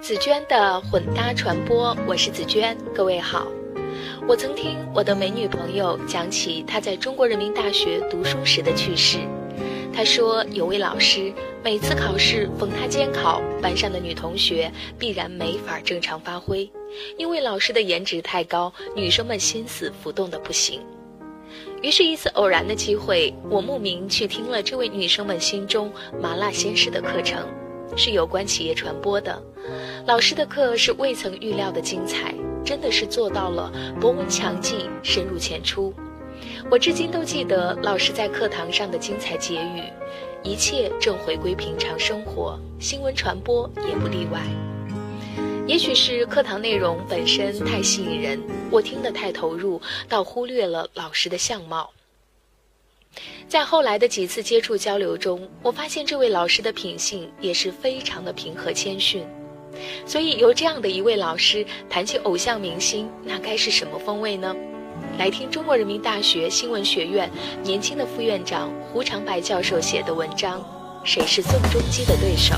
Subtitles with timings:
[0.00, 3.46] 紫娟的混搭传播，我是紫娟，各位好。
[4.26, 9.18] 我曾听我的美女朋友讲起她在中国人民大学读书时的趣事。
[9.92, 11.30] 她说，有位老师
[11.62, 16.68] 每次考试逢他监考，班上的女同学必然没法正常发挥，
[17.18, 20.80] 因为老师的颜值太高，女生们心思浮动的不行。
[21.82, 25.92] 于是，一次偶然的机会，我慕名去听了这位女生们心中
[26.22, 27.46] 麻辣鲜师的课程。
[27.96, 29.42] 是有关企业传播的，
[30.06, 32.34] 老师的课是未曾预料的精彩，
[32.64, 35.92] 真的是做到了博闻强记、深入浅出。
[36.70, 39.82] 我至今都记得老师在课堂上的精彩结语：
[40.42, 44.40] 一切正回归平常生活，新闻传播也不例外。
[45.66, 51.90] 也许是课堂内容本身太吸引人，我听得太投入，倒忽略了老师的相貌。
[53.48, 59.26] 在后来的几次接触交流中，我发现这位老师的品性也是非常的平和谦逊，
[60.06, 64.54] 所以由这样的一位老师谈起偶像明星，那该是什么风味呢？
[65.18, 67.28] 来听中国人民大学新闻学院
[67.62, 70.64] 年轻的副院长胡长白教授写的文章：
[71.04, 72.54] 谁是宋仲基的对手？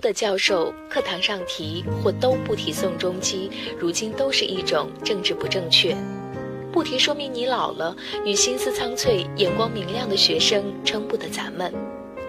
[0.00, 5.94] 的教授，课堂上提或都不提宋仲基，如今都是一种政治不正确。
[6.72, 11.72] 不提说明你老了，与心思苍翠、眼光明亮的学生称不得咱们。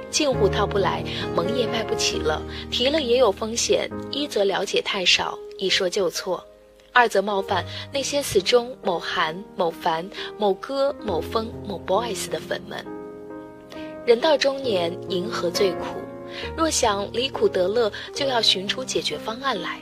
[0.09, 2.42] 近乎套不来，萌也卖不起了。
[2.69, 6.43] 提了也有风险，一则了解太少，一说就错；
[6.92, 12.86] 二则冒犯那些死忠某韩、某凡、某歌、某风、某 boys 的粉们。
[14.05, 16.01] 人到中年，迎合最苦。
[16.55, 19.80] 若想离苦得乐，就要寻出解决方案来。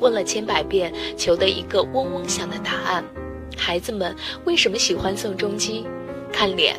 [0.00, 3.04] 问了千百遍，求得一个嗡嗡响的答案。
[3.56, 5.84] 孩子们为什么喜欢宋仲基？
[6.32, 6.76] 看脸。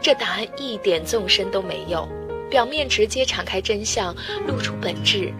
[0.00, 2.08] 这答案一点纵深都没有，
[2.50, 4.14] 表面直接敞开真相，
[4.46, 5.32] 露出本质，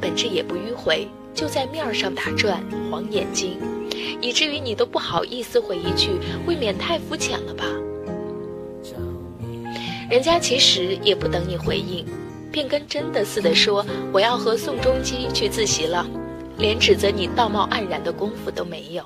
[0.00, 3.58] 本质也不迂回，就在面儿上打转，晃眼睛，
[4.22, 7.66] 以至于你都不好意思回一句，未免太肤浅了吧？
[10.08, 12.06] 人家其实也不等你回应。
[12.56, 16.06] 便跟真的似的说：“我要和宋仲基去自习了，
[16.56, 19.04] 连指责你道貌岸然的功夫都没有。”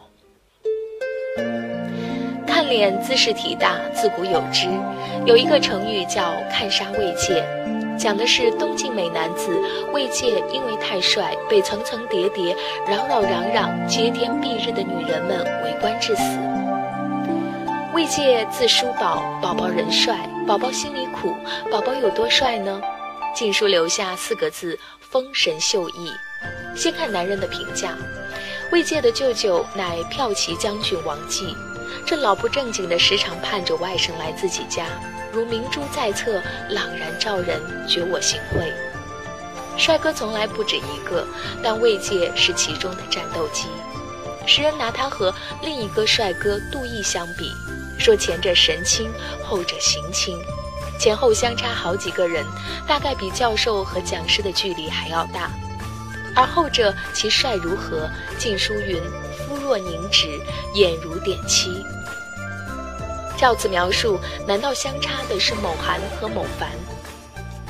[2.47, 4.69] 看脸姿势体大，自古有之。
[5.27, 7.45] 有一个成语叫“看杀未戒”，
[7.99, 9.51] 讲的是东晋美男子
[9.93, 12.55] 魏戒因为太帅，被层层叠叠、
[12.87, 16.39] 扰扰攘攘、接天蔽日的女人们围观致死。
[17.93, 21.35] 魏戒字叔宝，宝宝人帅，宝宝心里苦，
[21.69, 22.81] 宝宝有多帅呢？
[23.35, 26.13] 禁书留下四个字：丰神秀逸。
[26.75, 27.97] 先看男人的评价，
[28.73, 31.55] 魏界的舅舅乃骠骑将军王继，
[32.07, 34.87] 这老不正经的时常盼着外甥来自己家，
[35.33, 38.73] 如明珠在侧，朗然照人，觉我行贿。
[39.77, 41.27] 帅哥从来不止一个，
[41.63, 43.67] 但魏界是其中的战斗机。
[44.47, 47.53] 时人拿他和另一个帅哥杜毅相比，
[47.99, 49.11] 说前者神清，
[49.45, 50.39] 后者形清。
[51.01, 52.45] 前后相差好几个人，
[52.87, 55.51] 大概比教授和讲师的距离还要大。
[56.37, 58.07] 而后者其帅如何？
[58.39, 59.01] 晋书云
[59.49, 60.39] ：“肤若凝脂，
[60.75, 61.83] 眼如点漆。”
[63.39, 66.69] 照此描述，难道相差的是某韩和某凡？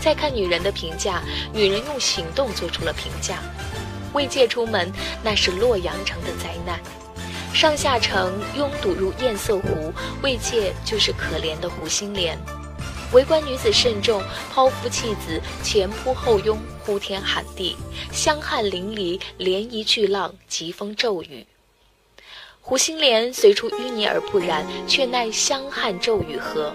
[0.01, 3.37] 再看女人的评价，女人用行动做出了评价。
[4.13, 4.93] 魏界出门，
[5.23, 6.81] 那是洛阳城的灾难，
[7.55, 12.37] 上下城拥堵如堰塞湖，魏界就是可怜的湖心莲。
[13.13, 14.23] 围观女子慎重，
[14.53, 17.77] 抛夫弃子，前扑后拥，呼天喊地，
[18.13, 21.45] 香汗淋漓，涟漪巨浪，疾风骤雨。
[22.61, 26.73] 胡心莲虽出淤泥而不染，却奈香汗骤雨何？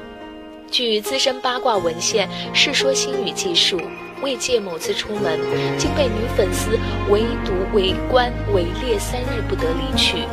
[0.70, 3.80] 据资深八卦文献《世说新语》记述，
[4.22, 5.40] 魏界某次出门，
[5.78, 6.78] 竟被女粉丝
[7.10, 10.24] 围堵、围观、围猎三日，不得离去，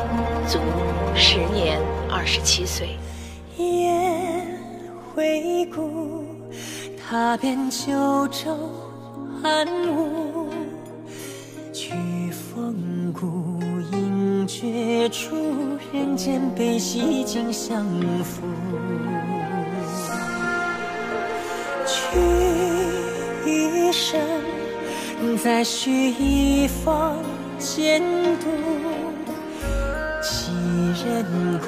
[0.49, 0.59] 卒
[1.15, 1.79] 时年
[2.09, 2.97] 二十七岁。
[5.15, 6.25] 回顾
[6.97, 8.51] 踏遍九州
[9.41, 10.49] 寒雾，
[11.71, 11.93] 去
[12.31, 13.59] 风骨
[13.91, 15.35] 隐绝处，
[15.93, 17.85] 人间悲喜尽相
[18.23, 18.41] 负。
[21.85, 22.17] 去。
[23.95, 24.19] 生，
[25.37, 27.15] 再续一方
[27.59, 28.01] 剑
[28.39, 28.49] 渡。
[30.19, 30.51] 几
[31.05, 31.23] 人
[31.59, 31.67] 孤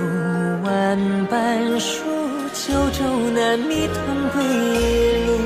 [0.66, 0.98] 万
[1.28, 2.02] 般书，
[2.68, 3.96] 九州难觅同
[4.34, 4.42] 归
[5.28, 5.38] 路。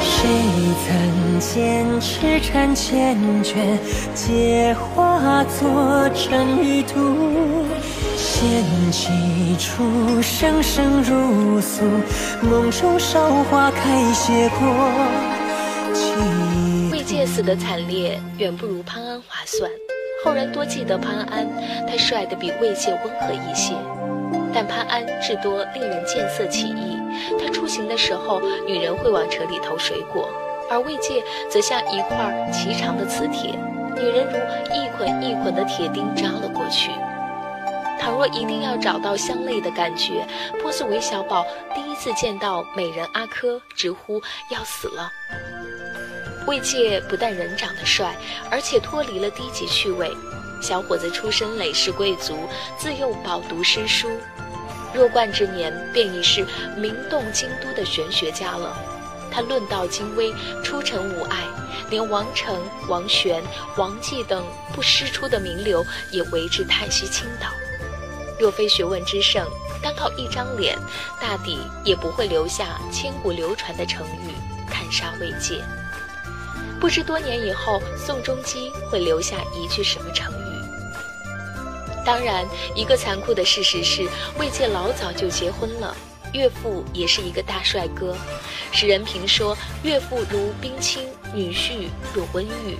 [0.00, 0.28] 谁
[0.86, 3.76] 曾见痴缠缱绻，
[4.14, 7.66] 皆化作尘与土。
[8.16, 8.62] 剑
[8.92, 9.08] 起
[9.58, 11.82] 处，生生如诉，
[12.40, 14.60] 梦中韶华开谢过。
[16.92, 19.68] 魏界死的惨烈，远不如潘安划算。
[20.24, 21.48] 后人多记得潘安，
[21.86, 23.74] 他帅得比魏界温和一些。
[24.52, 26.98] 但潘安至多令人见色起意。
[27.38, 30.28] 他出行的时候，女人会往车里投水果，
[30.70, 33.58] 而魏界则像一块齐长的磁铁，
[33.94, 34.38] 女人如
[34.74, 36.90] 一捆一捆的铁钉扎了过去。
[38.00, 40.26] 倘若一定要找到相类的感觉，
[40.62, 41.44] 波斯韦小宝
[41.74, 44.20] 第一次见到美人阿珂，直呼
[44.50, 45.10] 要死了。
[46.48, 48.16] 魏界不但人长得帅，
[48.50, 50.10] 而且脱离了低级趣味。
[50.62, 52.48] 小伙子出身累世贵族，
[52.78, 54.08] 自幼饱读诗书，
[54.94, 58.74] 弱冠之年便已是名动京都的玄学家了。
[59.30, 60.32] 他论道精微，
[60.64, 61.36] 出尘无碍，
[61.90, 62.58] 连王成、
[62.88, 63.42] 王玄、
[63.76, 64.42] 王继等
[64.74, 67.48] 不师出的名流也为之叹息倾倒。
[68.40, 69.46] 若非学问之盛，
[69.82, 70.78] 单靠一张脸，
[71.20, 74.32] 大抵也不会留下千古流传的成语
[74.66, 75.62] “看杀未戒”。
[76.80, 80.36] 不知多年以后，宋仲基会留下一句什么成语？
[82.04, 84.08] 当然，一个残酷的事实是，
[84.38, 85.94] 魏晋老早就结婚了，
[86.32, 88.16] 岳父也是一个大帅哥。
[88.70, 92.78] 史人评说，岳父如冰清，女婿若温玉，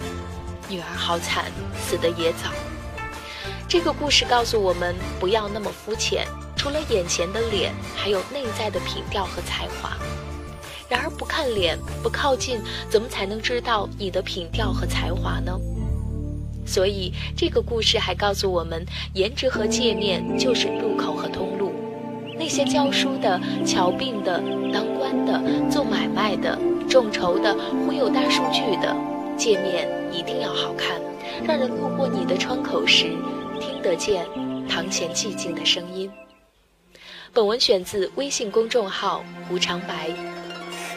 [0.68, 1.46] 女儿好惨，
[1.78, 2.50] 死得也早。
[3.68, 6.26] 这个故事告诉我们，不要那么肤浅。
[6.56, 9.96] 除了眼前的脸，还有内在的品调和才华。
[10.88, 12.58] 然而，不看脸，不靠近，
[12.88, 15.58] 怎么才能知道你的品调和才华呢？
[16.66, 21.72] 所以，这个故事还告诉我们，颜值和界面就是入口和通路。
[22.38, 24.38] 那些教书的、瞧病的、
[24.72, 26.58] 当官的、做买卖的、
[26.88, 27.54] 众筹的、
[27.84, 28.94] 忽悠大数据的，
[29.36, 31.00] 界面一定要好看，
[31.44, 33.06] 让人路过你的窗口时。
[33.60, 34.24] 听得见
[34.68, 36.08] 堂前寂静的声音。
[37.32, 40.10] 本文选自微信公众号“胡长白”。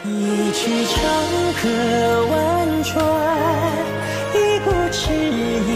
[0.04, 1.00] 一曲长
[1.62, 1.68] 歌
[2.26, 2.92] 婉转，
[4.34, 5.70] 一顾知音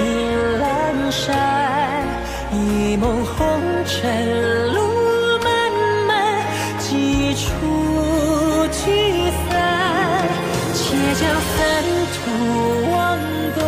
[0.58, 0.64] 阑
[1.12, 2.04] 珊，
[2.52, 3.46] 一梦红
[3.84, 5.48] 尘路漫
[6.08, 6.44] 漫，
[6.80, 7.44] 几处
[8.84, 10.26] 聚散，
[10.74, 10.82] 且
[11.14, 11.22] 将
[11.54, 11.56] 三
[12.16, 12.16] 途
[12.90, 12.96] 望
[13.54, 13.64] 断，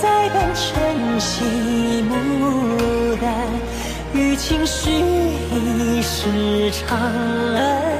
[0.00, 1.44] 再伴晨曦。
[4.38, 6.96] 情绪已是长
[7.56, 7.95] 安。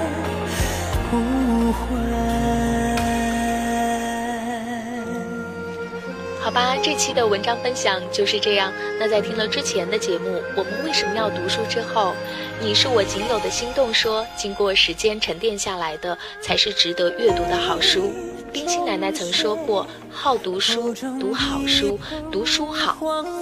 [6.40, 8.72] 好吧，这期的文章分享就是这样。
[9.00, 12.14] 那在听了之前的节目，我们为什么要读书之后，
[12.60, 18.12] 你是我仅有的心动说，经过时间沉淀下来的，才是值得阅读的好书。
[18.52, 21.98] 冰心奶奶曾说过：好读书，读好书，
[22.30, 22.96] 读书好，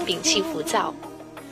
[0.07, 0.95] 摒弃浮躁。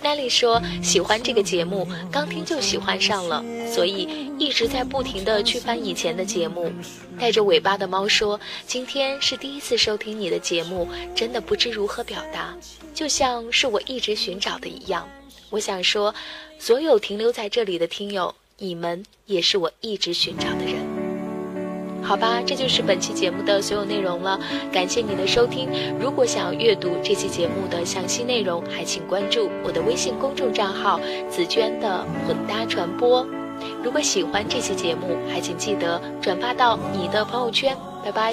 [0.02, 6.72] 奈丽说：“喜欢这个节目，刚听就喜欢上了，所以一直在不停的去翻以前的节目。”
[7.20, 12.53] 带着尾巴的猫说：“今天是第一次收听你的节目，真的不知如何表达，
[12.93, 15.08] 就像是我一直寻找的一样。
[15.50, 16.12] 我想说，
[16.58, 20.82] 所有停留在这里的听友，你们也是我一直寻找的人。”
[22.03, 24.39] 好吧，这就是本期节目的所有内容了。
[24.73, 25.69] 感谢你的收听。
[25.99, 33.27] 如果想要阅读这期节目的详细内容，还请关注我的微信公众账号“紫娟的混搭传播”。
[33.82, 37.77] 如果喜欢这期节目，还请记得转发到你的朋友圈。
[38.05, 38.32] 拜拜。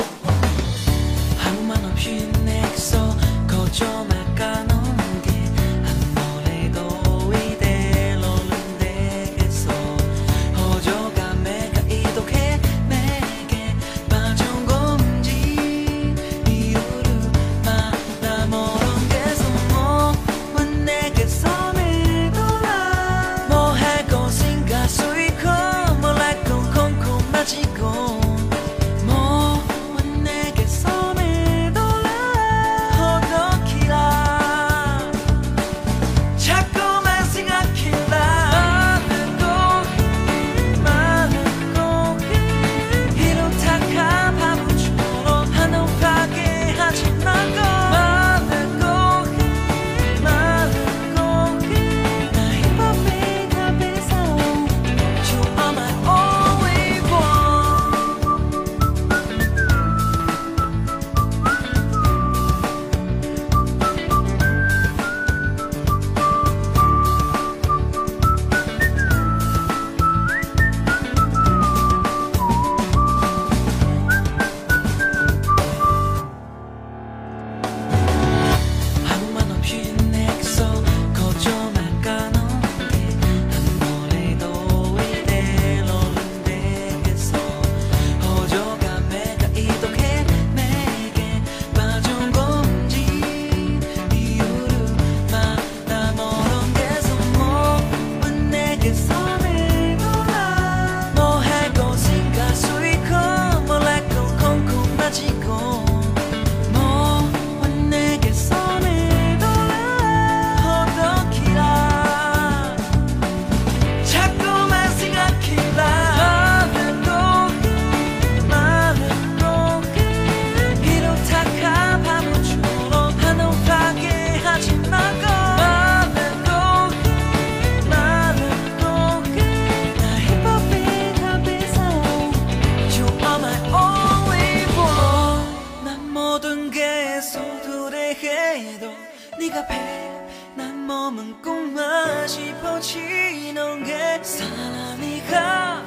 [139.49, 145.83] 네가 배난 몸은 꿈만 싶어지는 게 사랑이가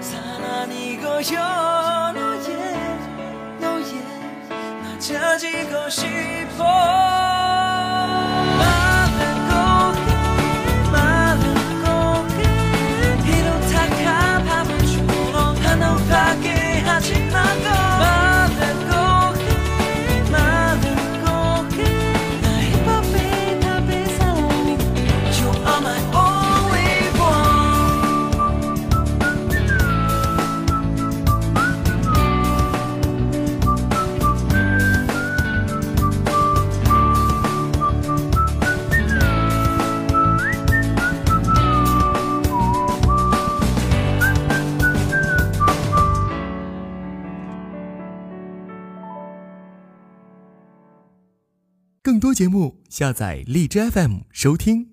[0.00, 1.38] 사랑이고요
[2.14, 4.02] 너의 너의
[4.82, 6.62] 낮아지고 싶어.
[52.32, 54.91] 节目，下载荔枝 FM 收听。